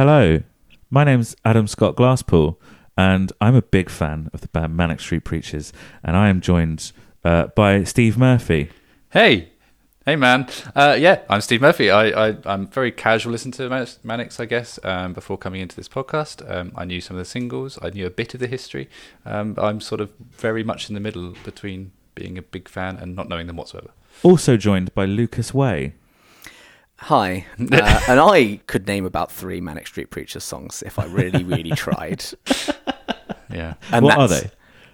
Hello, 0.00 0.42
my 0.88 1.04
name's 1.04 1.36
Adam 1.44 1.66
Scott 1.66 1.94
Glasspool, 1.94 2.56
and 2.96 3.30
I'm 3.38 3.54
a 3.54 3.60
big 3.60 3.90
fan 3.90 4.30
of 4.32 4.40
the 4.40 4.48
band 4.48 4.74
Manic 4.74 4.98
Street 4.98 5.24
Preachers, 5.24 5.74
and 6.02 6.16
I 6.16 6.30
am 6.30 6.40
joined 6.40 6.92
uh, 7.22 7.48
by 7.48 7.84
Steve 7.84 8.16
Murphy. 8.16 8.70
Hey, 9.10 9.50
hey, 10.06 10.16
man. 10.16 10.48
Uh, 10.74 10.96
yeah, 10.98 11.20
I'm 11.28 11.42
Steve 11.42 11.60
Murphy. 11.60 11.90
I, 11.90 12.28
I 12.28 12.36
I'm 12.46 12.66
very 12.68 12.90
casual 12.90 13.32
listen 13.32 13.52
to 13.52 13.68
Manics, 13.68 13.98
Manics 14.02 14.40
I 14.40 14.46
guess. 14.46 14.78
Um, 14.84 15.12
before 15.12 15.36
coming 15.36 15.60
into 15.60 15.76
this 15.76 15.86
podcast, 15.86 16.50
um, 16.50 16.72
I 16.74 16.86
knew 16.86 17.02
some 17.02 17.18
of 17.18 17.18
the 17.18 17.28
singles. 17.28 17.78
I 17.82 17.90
knew 17.90 18.06
a 18.06 18.10
bit 18.10 18.32
of 18.32 18.40
the 18.40 18.46
history. 18.46 18.88
Um, 19.26 19.54
I'm 19.58 19.82
sort 19.82 20.00
of 20.00 20.10
very 20.18 20.64
much 20.64 20.88
in 20.88 20.94
the 20.94 21.00
middle 21.00 21.34
between 21.44 21.92
being 22.14 22.38
a 22.38 22.42
big 22.42 22.70
fan 22.70 22.96
and 22.96 23.14
not 23.14 23.28
knowing 23.28 23.48
them 23.48 23.56
whatsoever. 23.56 23.90
Also 24.22 24.56
joined 24.56 24.94
by 24.94 25.04
Lucas 25.04 25.52
Way. 25.52 25.92
Hi, 27.04 27.46
uh, 27.58 28.00
and 28.08 28.20
I 28.20 28.60
could 28.66 28.86
name 28.86 29.06
about 29.06 29.32
three 29.32 29.60
Manic 29.60 29.86
Street 29.86 30.10
Preachers 30.10 30.44
songs 30.44 30.82
if 30.84 30.98
I 30.98 31.06
really, 31.06 31.44
really 31.44 31.70
tried. 31.70 32.24
Yeah. 33.52 33.74
And 33.90 34.04
what 34.04 34.16
are 34.16 34.28
they? 34.28 34.48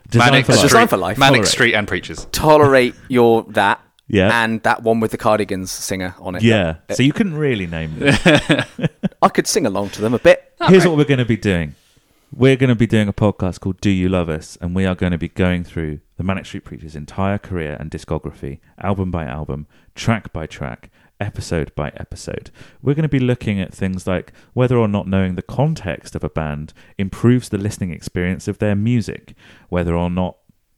Design 0.09 0.31
Manic 0.31 0.47
for 0.47 0.53
Street- 0.53 0.63
Life. 0.63 0.71
Design 0.71 0.89
for 0.89 0.97
Life. 0.97 1.19
Manic 1.19 1.33
Tolerate. 1.41 1.49
Street 1.49 1.75
and 1.75 1.87
Preachers. 1.87 2.27
Tolerate 2.33 2.95
your 3.11 3.43
that, 3.51 3.83
Yeah. 4.09 4.43
and 4.45 4.63
that 4.63 4.83
one 4.83 4.99
with 4.99 5.11
the 5.11 5.19
Cardigans 5.19 5.71
singer 5.71 6.15
on 6.19 6.37
it. 6.37 6.43
Yeah. 6.43 6.77
So 6.91 7.03
you 7.03 7.13
couldn't 7.13 7.35
really 7.35 7.67
name 7.67 7.99
them. 7.99 8.17
I 9.23 9.29
could 9.29 9.47
sing 9.47 9.67
along 9.67 9.91
to 9.91 10.01
them 10.01 10.15
a 10.15 10.19
bit. 10.19 10.55
Here's 10.69 10.87
what 10.87 10.97
we're 10.97 11.05
going 11.05 11.19
to 11.19 11.27
be 11.27 11.37
doing. 11.37 11.75
We're 12.35 12.57
going 12.57 12.69
to 12.71 12.75
be 12.75 12.87
doing 12.87 13.09
a 13.09 13.13
podcast 13.13 13.61
called 13.61 13.79
Do 13.83 13.91
You 13.91 14.09
Love 14.09 14.31
Us? 14.31 14.57
And 14.63 14.75
we 14.75 14.87
are 14.87 14.95
going 14.95 15.13
to 15.13 15.19
be 15.19 15.29
going 15.29 15.63
through 15.63 16.01
the 16.17 16.23
Manic 16.25 16.47
Street 16.47 16.65
Preachers' 16.65 16.97
entire 16.97 17.37
career 17.37 17.77
and 17.79 17.91
discography, 17.91 18.61
album 18.79 19.11
by 19.11 19.27
album, 19.27 19.67
track 19.95 20.33
by 20.33 20.47
track, 20.47 20.91
episode 21.21 21.75
by 21.75 21.89
episode. 21.97 22.51
We're 22.83 22.95
going 22.95 23.03
to 23.03 23.09
be 23.09 23.21
looking 23.21 23.61
at 23.61 23.75
things 23.75 24.07
like 24.07 24.33
whether 24.53 24.77
or 24.77 24.89
not 24.89 25.07
knowing 25.07 25.35
the 25.35 25.43
context 25.43 26.15
of 26.15 26.25
a 26.25 26.29
band 26.29 26.73
improves 26.99 27.49
the 27.49 27.59
listening 27.59 27.91
experience 27.91 28.49
of 28.49 28.59
their 28.59 28.75
music, 28.75 29.35
whether 29.69 29.95
or 29.95 30.11
not 30.11 30.37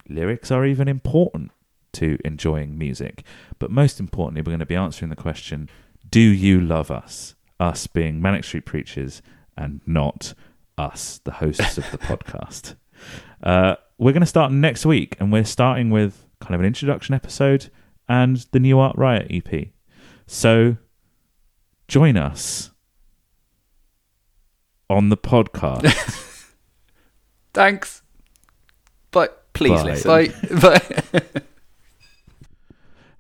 lyrics 0.09 0.51
are 0.51 0.65
even 0.65 0.89
important 0.89 1.51
to 1.95 2.19
enjoying 2.25 2.79
music. 2.79 3.25
But 3.59 3.71
most 3.71 4.01
importantly, 4.01 4.43
we're 4.43 4.53
going 4.53 4.61
to 4.61 4.67
be 4.67 4.77
answering 4.77 5.11
the 5.11 5.17
question 5.17 5.69
Do 6.09 6.21
you 6.21 6.61
love 6.61 6.91
us? 6.91 7.35
Us 7.61 7.87
being 7.87 8.23
Manic 8.23 8.45
Street 8.45 8.65
Preachers 8.65 9.21
and 9.57 9.81
not 9.85 10.35
us, 10.77 11.21
the 11.25 11.33
hosts 11.33 11.77
of 11.77 11.91
the 11.91 11.99
podcast. 11.99 12.77
Uh, 13.43 13.75
we're 13.99 14.13
going 14.13 14.21
to 14.21 14.27
start 14.27 14.53
next 14.53 14.87
week, 14.87 15.17
and 15.19 15.33
we're 15.33 15.45
starting 15.45 15.91
with 15.91 16.25
kind 16.41 16.55
of 16.55 16.61
an 16.61 16.67
introduction 16.67 17.15
episode 17.15 17.69
and 18.09 18.47
the 18.53 18.61
new 18.61 18.79
Art 18.79 18.97
Riot 18.97 19.27
EP. 19.29 19.69
So 20.31 20.77
join 21.89 22.19
us 22.19 22.71
on 24.91 25.09
the 25.09 25.17
podcast. 25.17 26.53
Thanks. 27.55 28.03
But 29.11 29.53
Please 29.55 29.83
Bye. 29.83 29.83
listen. 29.83 30.61
Bye. 30.61 30.81
Bye. 31.21 31.23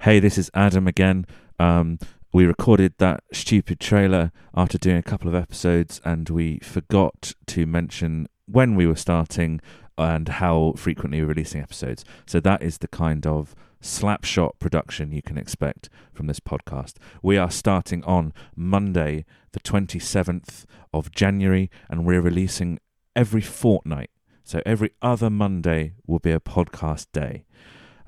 hey, 0.00 0.20
this 0.20 0.36
is 0.38 0.50
Adam 0.54 0.86
again. 0.86 1.26
Um, 1.58 1.98
we 2.32 2.44
recorded 2.44 2.92
that 2.98 3.24
stupid 3.32 3.80
trailer 3.80 4.30
after 4.54 4.76
doing 4.76 4.98
a 4.98 5.02
couple 5.02 5.28
of 5.28 5.34
episodes, 5.34 6.00
and 6.04 6.28
we 6.28 6.58
forgot 6.58 7.32
to 7.46 7.66
mention 7.66 8.28
when 8.46 8.76
we 8.76 8.86
were 8.86 8.96
starting 8.96 9.60
and 9.96 10.28
how 10.28 10.74
frequently 10.76 11.22
we're 11.22 11.28
releasing 11.28 11.62
episodes. 11.62 12.04
So 12.26 12.38
that 12.38 12.62
is 12.62 12.78
the 12.78 12.88
kind 12.88 13.26
of 13.26 13.56
slapshot 13.82 14.58
production 14.58 15.12
you 15.12 15.22
can 15.22 15.38
expect 15.38 15.88
from 16.12 16.26
this 16.26 16.40
podcast. 16.40 16.94
We 17.22 17.36
are 17.36 17.50
starting 17.50 18.02
on 18.04 18.32
Monday, 18.56 19.24
the 19.52 19.60
27th 19.60 20.64
of 20.92 21.12
January, 21.12 21.70
and 21.88 22.04
we're 22.04 22.20
releasing 22.20 22.78
every 23.14 23.42
fortnight. 23.42 24.10
So 24.44 24.62
every 24.64 24.90
other 25.02 25.30
Monday 25.30 25.94
will 26.06 26.18
be 26.18 26.32
a 26.32 26.40
podcast 26.40 27.08
day. 27.12 27.44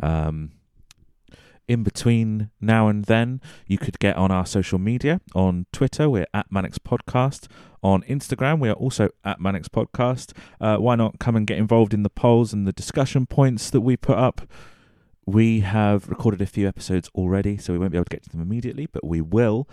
Um, 0.03 0.53
in 1.71 1.85
between 1.85 2.51
now 2.61 2.89
and 2.89 3.05
then, 3.05 3.41
you 3.65 3.79
could 3.79 4.01
get 4.01 4.17
on 4.17 4.33
our 4.33 4.45
social 4.45 4.79
media. 4.79 5.21
On 5.37 5.67
Twitter, 5.73 6.11
we're 6.11 6.27
at 6.35 6.51
Manix 6.51 6.79
Podcast. 6.79 7.47
On 7.81 8.03
Instagram, 8.03 8.59
we 8.59 8.69
are 8.69 8.75
also 8.75 9.09
at 9.25 9.39
Manix 9.39 9.67
Podcast. 9.67 10.37
Uh, 10.61 10.79
why 10.79 10.97
not 10.97 11.21
come 11.21 11.37
and 11.37 11.47
get 11.47 11.59
involved 11.59 11.95
in 11.95 12.03
the 12.03 12.11
polls 12.11 12.53
and 12.53 12.67
the 12.67 12.73
discussion 12.73 13.25
points 13.25 13.71
that 13.71 13.83
we 13.83 13.97
put 13.97 14.19
up? 14.19 14.49
We 15.31 15.61
have 15.61 16.09
recorded 16.09 16.43
a 16.43 16.47
few 16.47 16.67
episodes 16.67 17.09
already, 17.15 17.57
so 17.57 17.73
we 17.73 17.79
won't 17.79 17.93
be 17.93 17.99
able 17.99 18.07
to 18.07 18.17
get 18.17 18.25
to 18.25 18.31
them 18.31 18.41
immediately, 18.41 18.89
but 18.91 19.07
we 19.07 19.21
will. 19.21 19.69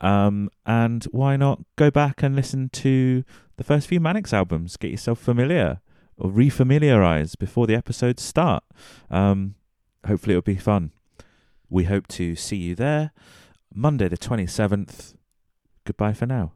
Um, 0.00 0.48
and 0.64 1.04
why 1.04 1.36
not 1.36 1.60
go 1.76 1.90
back 1.90 2.22
and 2.22 2.34
listen 2.34 2.70
to 2.70 3.22
the 3.58 3.64
first 3.64 3.88
few 3.88 4.00
Manics 4.00 4.32
albums? 4.32 4.78
Get 4.78 4.90
yourself 4.90 5.18
familiar 5.18 5.82
or 6.16 6.30
refamiliarize 6.30 7.38
before 7.38 7.66
the 7.66 7.74
episodes 7.74 8.22
start. 8.22 8.64
Um, 9.10 9.56
hopefully, 10.06 10.32
it'll 10.32 10.40
be 10.40 10.56
fun. 10.56 10.92
We 11.68 11.84
hope 11.84 12.08
to 12.08 12.34
see 12.34 12.56
you 12.56 12.74
there 12.74 13.12
Monday, 13.74 14.08
the 14.08 14.16
27th. 14.16 15.14
Goodbye 15.84 16.14
for 16.14 16.24
now. 16.24 16.52